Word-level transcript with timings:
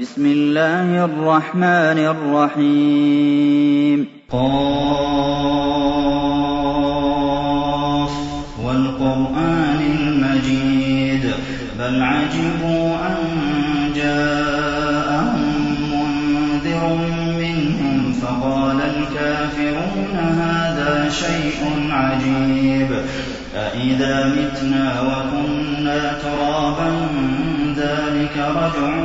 بسم 0.00 0.26
الله 0.26 1.04
الرحمن 1.04 1.98
الرحيم. 2.58 4.06
قاف 4.30 4.50
والقرآن 8.64 9.80
المجيد. 9.98 11.34
بل 11.78 12.02
عجبوا 12.02 12.96
أن 13.06 13.24
جاءهم 13.96 15.62
منذر 15.92 16.96
منهم 17.38 18.12
فقال 18.12 18.80
الكافرون 18.80 20.16
هذا 20.16 21.08
شيء 21.08 21.60
عجيب. 21.90 22.90
أإذا 23.56 24.26
متنا 24.26 25.00
وكنا 25.00 26.12
ترابا 26.22 27.06
ذلك 27.76 28.36
رجع 28.36 29.04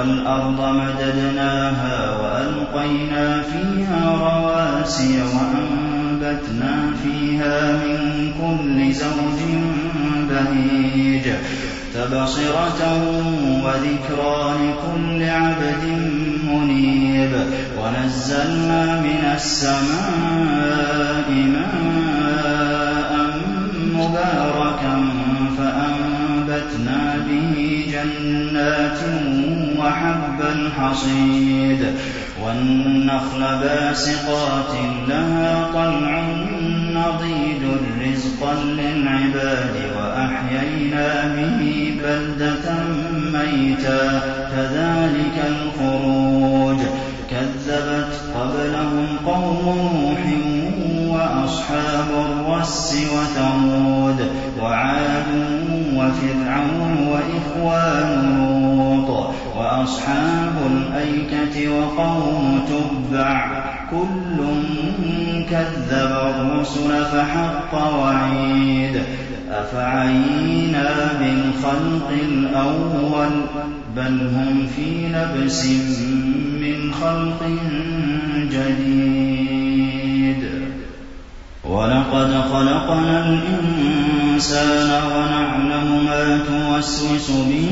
والأرض 0.00 0.60
مددناها 0.60 1.96
وألقينا 2.20 3.42
فيها 3.42 4.00
رواسي 4.20 5.22
وأنبتنا 5.22 6.74
فيها 7.02 7.72
من 7.72 8.32
كل 8.40 8.92
زوج 8.92 9.40
بهيج 10.30 11.26
تبصرة 11.94 12.82
وذكرى 13.64 14.54
لكل 14.62 15.20
عبد 15.22 15.84
منيب 16.44 17.32
ونزلنا 17.78 19.00
من 19.00 19.22
السماء 19.34 21.28
ماء 21.30 23.12
مباركا 23.94 25.09
فأنبتنا 26.60 27.26
به 27.28 27.84
جنات 27.92 28.98
وحب 29.78 30.40
الحصيد 30.40 31.86
والنخل 32.44 33.40
باسقات 33.40 34.74
لها 35.08 35.70
طلع 35.74 36.22
نضيد 36.92 37.62
رزقا 38.00 38.54
للعباد 38.54 39.74
وأحيينا 39.96 41.36
به 41.36 41.94
بلدة 42.02 42.74
ميتا 43.32 44.20
كذلك 44.50 45.44
الخروج 45.48 46.78
كذبت 47.30 48.20
قبلهم 48.34 49.06
قوم 49.26 49.90
نوح 50.00 50.20
وأصحاب 51.08 52.08
الرس 52.10 52.96
وثمود 53.14 54.30
وعاد 54.62 54.99
وفرعون 56.10 57.08
وإخوان 57.08 58.10
لوط 58.38 59.08
وأصحاب 59.56 60.54
الأيكة 60.66 61.68
وقوم 61.68 62.60
تبع 62.68 63.64
كل 63.90 64.38
كذب 65.50 66.12
الرسل 66.36 67.04
فحق 67.04 67.74
وعيد 67.74 69.02
أفعينا 69.50 70.88
بالخلق 71.20 72.08
الأول 72.22 73.30
بل 73.96 74.20
هم 74.34 74.66
في 74.76 75.08
لبس 75.08 75.66
من 76.60 76.92
خلق 76.92 77.40
جديد 78.50 79.30
ولقد 81.64 82.30
خلقنا 82.52 83.26
الإنسان 83.28 84.90
ونعلم 85.12 85.69
ما 86.10 86.38
توسوس 86.38 87.30
به 87.30 87.70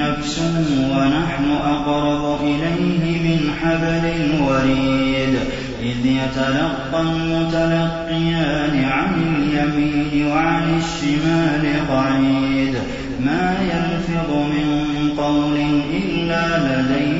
نفسه 0.00 0.64
ونحن 0.90 1.50
أقرب 1.50 2.44
إليه 2.44 3.20
من 3.22 3.54
حبل 3.60 4.04
الوريد 4.20 5.38
إذ 5.82 6.06
يتلقى 6.06 7.02
المتلقيان 7.02 8.84
عن 8.84 9.12
اليمين 9.36 10.26
وعن 10.26 10.80
الشمال 10.80 11.88
قعيد. 11.90 12.74
ما 13.20 13.56
يلفظ 13.72 14.30
من 14.34 15.10
قول 15.16 15.56
إلا 15.92 16.58
لديه 16.58 17.19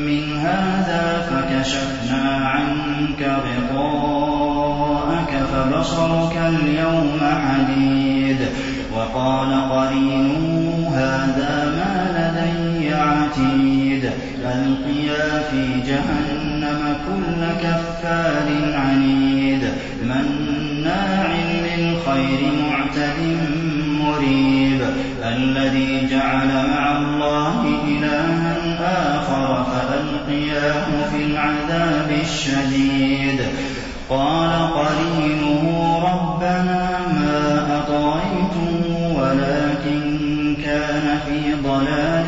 فكشفنا 1.61 2.47
عنك 2.47 3.21
غطاءك 3.69 5.33
فبصرك 5.53 6.37
اليوم 6.37 7.19
حديد 7.21 8.37
وقال 8.95 9.69
قرينه 9.71 10.91
هذا 10.95 11.55
ما 11.77 11.95
لدي 12.17 12.93
عتيد 12.93 14.11
ألقيا 14.45 15.43
في 15.51 15.81
جهنم 15.87 16.95
كل 17.07 17.41
كفار 17.61 18.47
عنيد 18.73 19.63
مناع 20.03 21.27
للخير 21.77 22.51
معتد 22.69 23.19
مريب 24.01 24.81
الذي 25.23 26.07
جعل 26.11 26.47
مع 26.47 26.97
الله 26.97 27.65
إلها 27.87 28.60
آخر 28.81 29.63
فألقياه 29.63 31.09
في 31.11 31.23
العذاب 31.23 32.11
الشديد. 32.21 33.41
قال 34.09 34.49
قرينه 34.73 35.63
ربنا 36.03 36.99
ما 37.13 37.67
أطغيته 37.77 39.13
ولكن 39.17 40.01
كان 40.65 41.19
في 41.25 41.53
ضلال 41.63 42.25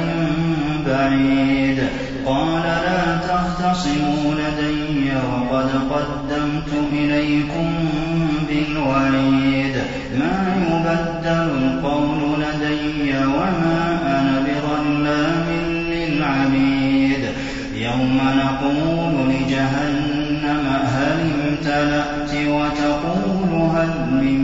بعيد. 0.88 1.84
قال 2.26 2.64
لا 2.64 3.18
تختصموا 3.18 4.34
لدي 4.34 5.12
وقد 5.16 5.70
قدمت 5.92 6.72
إليكم 6.94 7.90
بالوعيد. 8.50 9.76
ما 10.20 10.56
يبدل 10.70 11.50
القول 11.64 12.42
لدي 12.42 13.18
وما 13.18 14.00
أنا 14.06 14.40
نقول 18.54 19.30
لجهنم 19.30 20.66
هل 20.86 21.32
امتلأت 21.50 22.32
وتقول 22.48 23.52
هل 23.76 23.94
من 24.12 24.40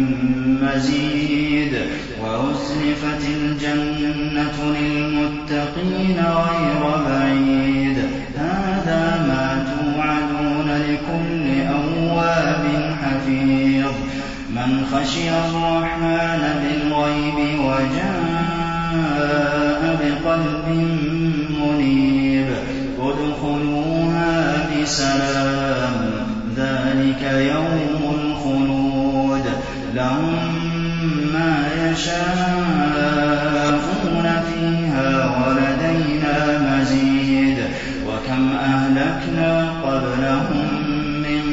مزيد 0.61 1.73
وأزلفت 2.21 3.23
الجنة 3.41 4.57
للمتقين 4.79 6.17
غير 6.19 6.81
بعيد 7.07 7.97
هذا 8.37 9.25
ما 9.27 9.65
توعدون 9.71 10.69
لكل 10.69 11.45
أواب 11.67 12.63
حفيظ 13.01 13.93
من 14.49 14.85
خشي 14.93 15.29
الرحمن 15.29 16.41
بالغيب 16.61 17.59
وجاء 17.59 18.59
بقلب 19.99 20.67
بسلام 24.89 25.97
ذلك 26.57 27.21
يوم 27.53 28.01
الخلود. 28.19 29.45
لهم 29.95 30.37
ما 31.33 31.53
يشاءون 31.77 32.97
فيها 34.49 35.09
ولدينا 35.37 36.37
مزيد. 36.69 37.57
أهلكنا 38.59 39.51
قبلهم 39.83 40.67
من 41.21 41.43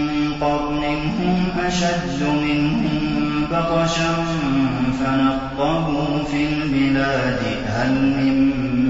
قرن 0.41 0.85
هم 1.19 1.39
أشد 1.67 2.21
منهم 2.23 3.45
بطشا 3.53 4.15
فنقبوا 5.01 6.25
في 6.31 6.41
البلاد. 6.49 7.43
هل 7.67 7.93
من 7.93 8.35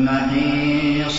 محيص؟ 0.05 1.19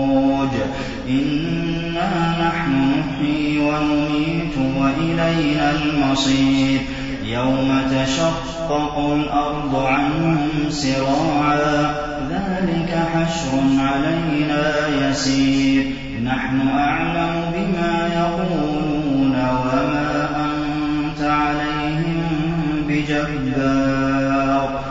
إنا 1.09 2.35
نحن 2.47 2.91
نحيي 2.99 3.59
ونميت 3.59 4.55
وإلينا 4.77 5.71
المصير 5.71 6.81
يوم 7.25 7.81
تشقق 7.91 8.99
الأرض 8.99 9.75
عنهم 9.75 10.47
سراعا 10.69 11.93
ذلك 12.29 12.99
حشر 13.13 13.59
علينا 13.79 14.73
يسير 15.01 15.85
نحن 16.23 16.67
أعلم 16.69 17.51
بما 17.53 18.09
يقولون 18.15 19.35
وما 19.35 20.29
أنت 20.45 21.21
عليهم 21.21 22.23
بجبار 22.87 24.90